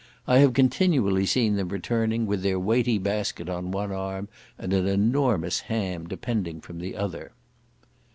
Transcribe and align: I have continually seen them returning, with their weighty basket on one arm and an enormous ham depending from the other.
I 0.25 0.39
have 0.39 0.53
continually 0.55 1.27
seen 1.27 1.57
them 1.57 1.69
returning, 1.69 2.25
with 2.25 2.41
their 2.41 2.59
weighty 2.59 2.97
basket 2.97 3.47
on 3.49 3.69
one 3.69 3.91
arm 3.91 4.29
and 4.57 4.73
an 4.73 4.87
enormous 4.87 5.59
ham 5.59 6.07
depending 6.07 6.59
from 6.59 6.79
the 6.79 6.95
other. 6.97 7.33